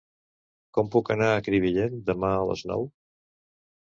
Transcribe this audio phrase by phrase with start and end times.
[0.77, 2.89] Com puc anar a Crevillent demà a les nou?